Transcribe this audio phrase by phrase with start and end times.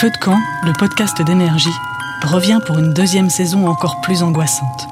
[0.00, 1.68] Feu de camp, le podcast d'énergie,
[2.22, 4.88] revient pour une deuxième saison encore plus angoissante.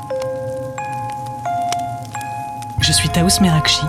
[2.83, 3.87] Je suis Taous Merakchi.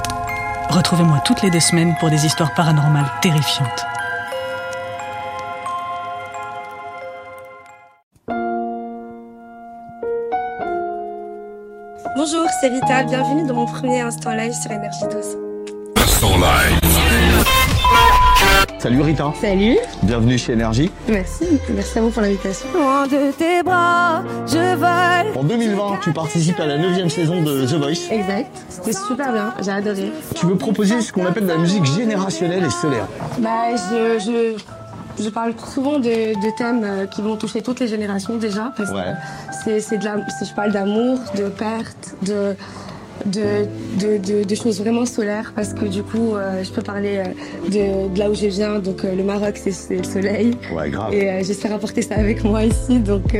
[0.70, 3.86] Retrouvez-moi toutes les deux semaines pour des histoires paranormales terrifiantes.
[12.16, 15.38] Bonjour, c'est Rita, bienvenue dans mon premier Instant Live sur Énergie 12.
[15.98, 16.79] Instant Live.
[18.80, 19.34] Salut Rita.
[19.42, 19.78] Salut.
[20.04, 20.90] Bienvenue chez Énergie.
[21.10, 21.46] Merci,
[21.76, 22.68] merci à vous pour l'invitation.
[22.74, 25.38] Loin de tes bras, je vole.
[25.38, 28.10] En 2020, tu participes à la 9 saison de The Voice.
[28.12, 30.12] Exact, c'était super bien, j'ai adoré.
[30.36, 33.08] Tu veux proposer ce qu'on appelle de la musique générationnelle et solaire.
[33.40, 34.18] Bah, je,
[35.18, 38.72] je, je parle souvent de, de thèmes euh, qui vont toucher toutes les générations déjà.
[38.78, 39.04] Parce Ouais.
[39.04, 42.56] que c'est, c'est de la, je parle d'amour, de perte, de,
[43.26, 43.66] de,
[44.00, 48.10] de, de, de choses vraiment solaires parce que du coup, euh, je peux parler euh,
[48.12, 48.80] de, là où je viens.
[48.80, 50.58] Donc, euh, le Maroc, c'est, le soleil.
[50.74, 51.14] Ouais, grave.
[51.14, 53.00] Et euh, j'espère apporter ça avec moi ici.
[53.00, 53.36] Donc,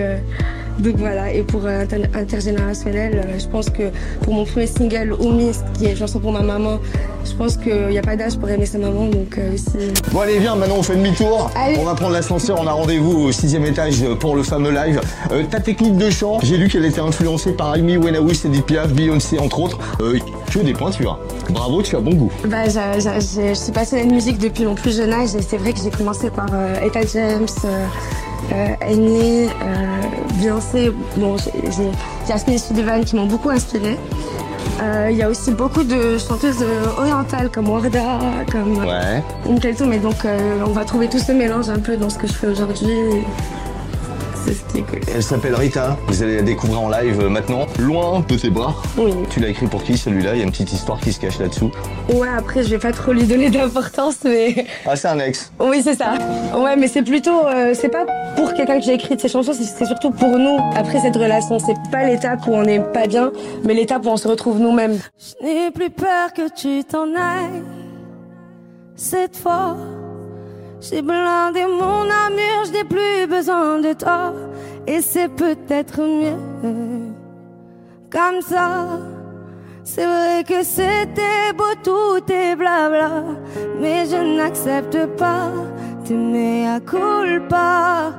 [0.80, 1.32] donc voilà.
[1.32, 3.84] Et pour euh, inter- intergénérationnel, euh, je pense que
[4.22, 6.80] pour mon premier single, Oumi, qui est une chanson pour ma maman,
[7.26, 9.08] je pense qu'il n'y a pas d'âge pour aimer sa maman.
[9.08, 9.92] Donc euh, aussi.
[10.12, 11.52] Bon allez viens, maintenant on fait demi-tour.
[11.78, 15.02] On va prendre l'ascenseur, on a rendez-vous au sixième étage pour le fameux live.
[15.32, 18.90] Euh, ta technique de chant, j'ai lu qu'elle était influencée par Amy Winehouse, Edith Piaf,
[18.94, 19.78] Beyoncé entre autres.
[20.02, 20.18] Euh,
[20.52, 21.20] que des pointures.
[21.52, 22.32] Bravo, tu as bon goût.
[22.48, 25.80] Bah, je suis passionnée de musique depuis mon plus jeune âge et c'est vrai que
[25.84, 27.46] j'ai commencé par euh, Etta James,
[28.52, 30.02] euh, euh, Annie, euh,
[30.36, 31.92] Beyoncé, bon, j'ai
[32.28, 33.98] Jasmine Sullivan qui m'ont beaucoup inspirée.
[34.82, 38.20] Euh, Il y a aussi beaucoup de chanteuses euh, orientales comme Warda,
[38.52, 39.22] comme Ouais.
[39.94, 42.34] Et donc euh, on va trouver tout ce mélange un peu dans ce que je
[42.34, 42.88] fais aujourd'hui.
[44.50, 45.00] C'est ce qui est cool.
[45.14, 47.68] Elle s'appelle Rita, vous allez la découvrir en live euh, maintenant.
[47.78, 48.74] Loin de tes bras.
[48.98, 49.12] Oui.
[49.30, 50.34] Tu l'as écrit pour qui celui-là?
[50.34, 51.70] Il y a une petite histoire qui se cache là-dessous.
[52.12, 55.52] Ouais, après je vais pas trop lui donner d'importance, mais Ah c'est un ex.
[55.60, 56.14] Oui, c'est ça.
[56.58, 58.06] Ouais, mais c'est plutôt, euh, c'est pas
[58.36, 60.58] pour quelqu'un que j'ai écrit de ces chansons, c'est- c'est surtout pour nous.
[60.76, 63.32] Après cette relation, c'est pas l'étape où on n'est pas bien,
[63.66, 64.98] mais l'étape où on se retrouve nous-mêmes.
[65.20, 67.62] Je n'ai plus peur que tu t'en ailles.
[68.96, 69.78] Cette fois,
[70.82, 74.34] j'ai blindé mon armure, je n'ai plus besoin de toi.
[74.88, 77.14] Et c'est peut-être mieux
[78.10, 78.88] comme ça.
[79.84, 83.24] C'est vrai que c'était beau, tout est blabla.
[83.80, 85.52] Mais je n'accepte pas
[86.06, 88.14] t'aimer à culpa.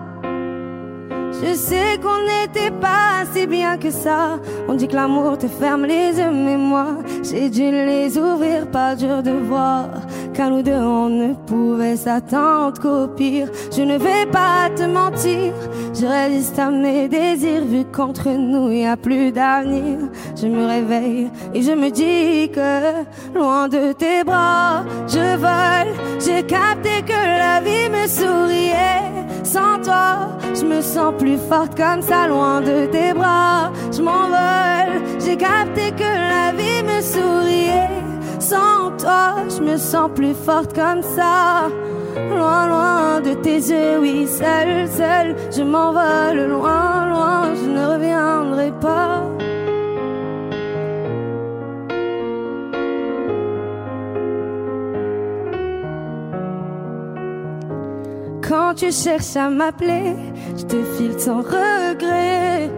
[1.43, 4.39] Je sais qu'on n'était pas si bien que ça.
[4.69, 8.95] On dit que l'amour te ferme les yeux, mais moi, j'ai dû les ouvrir, pas
[8.95, 9.87] dur de voir.
[10.35, 13.49] Qu'à nous deux, on ne pouvait s'attendre qu'au pire.
[13.77, 15.53] Je ne vais pas te mentir,
[15.93, 19.99] je résiste à mes désirs, vu qu'entre nous, y a plus d'avenir.
[20.41, 23.05] Je me réveille et je me dis que,
[23.37, 25.95] loin de tes bras, je vole.
[26.25, 29.11] J'ai capté que la vie me souriait.
[29.43, 33.73] Sans toi, je me sens plus forte comme ça, loin de tes bras.
[33.93, 37.90] Je m'envole, j'ai capté que la vie me souriait.
[39.61, 41.69] Je me sens plus forte comme ça.
[42.17, 45.37] Loin, loin de tes yeux, oui, seul, seul.
[45.55, 49.23] Je m'envole loin, loin, je ne reviendrai pas.
[58.49, 60.17] Quand tu cherches à m'appeler,
[60.57, 62.71] je te file sans regret.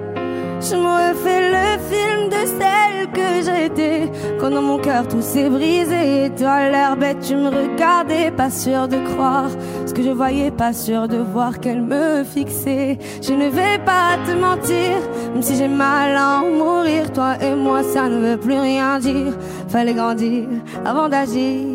[0.62, 4.10] Je me refais le film de celle que j'étais.
[4.38, 8.50] Quand dans mon cœur tout s'est brisé, et toi l'air bête, tu me regardais, pas
[8.50, 9.50] sûr de croire
[9.86, 12.98] ce que je voyais, pas sûr de voir qu'elle me fixait.
[13.20, 14.96] Je ne vais pas te mentir,
[15.32, 19.00] même si j'ai mal à en mourir, toi et moi ça ne veut plus rien
[19.00, 19.34] dire.
[19.68, 20.44] Fallait grandir
[20.84, 21.66] avant d'agir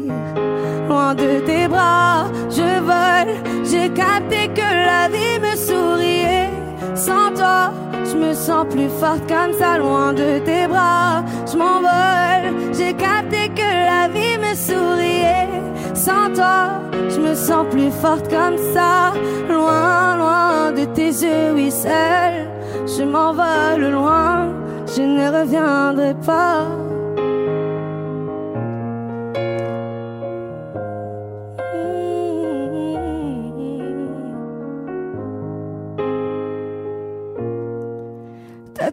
[0.87, 3.35] loin de tes bras, je vole.
[3.69, 6.49] J'ai capté que la vie me souriait.
[6.95, 7.71] Sans toi,
[8.09, 11.23] je me sens plus forte comme ça, loin de tes bras.
[11.51, 12.73] Je m'envole.
[12.77, 15.49] J'ai capté que la vie me souriait.
[15.93, 19.13] Sans toi, je me sens plus forte comme ça,
[19.49, 22.47] loin, loin de tes yeux, oui, seul.
[22.85, 24.47] Je m'envole loin,
[24.95, 26.67] je ne reviendrai pas.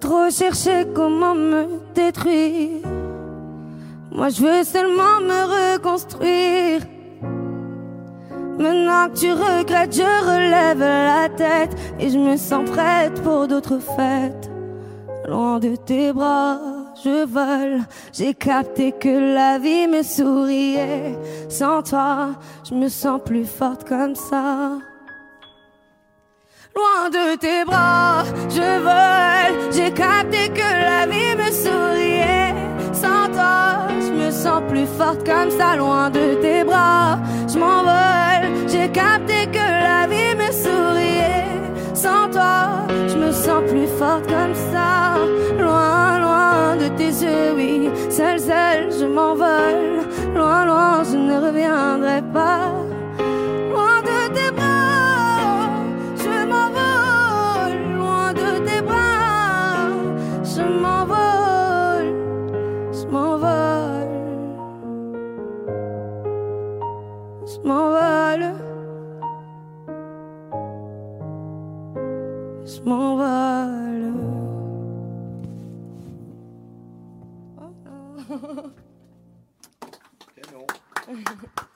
[0.04, 1.62] Trop cherché comment me
[1.94, 2.86] détruire.
[4.12, 6.82] Moi je veux seulement me reconstruire.
[8.58, 13.80] Maintenant que tu regrettes, je relève la tête et je me sens prête pour d'autres
[13.96, 14.50] fêtes.
[15.26, 16.60] Loin de tes bras,
[17.02, 17.80] je vole.
[18.12, 21.18] J'ai capté que la vie me souriait.
[21.48, 22.34] Sans toi,
[22.68, 24.78] je me sens plus forte comme ça.
[26.76, 27.23] loin de
[34.86, 37.18] forte comme ça, loin de tes bras.
[37.48, 41.60] Je m'envole, j'ai capté que la vie me souriait.
[41.94, 45.16] Sans toi, je me sens plus forte comme ça,
[45.58, 47.90] loin, loin de tes yeux, oui.
[48.10, 50.06] Seul, seul, je m'envole.
[50.34, 52.70] Loin, loin, je ne reviendrai pas.
[53.72, 55.68] Loin de tes bras,
[56.16, 57.78] je m'envole.
[57.98, 59.88] Loin de tes bras,
[60.44, 61.23] je m'envole.
[72.64, 74.12] je m'envole.
[77.60, 78.72] Oh.
[81.08, 81.14] Eh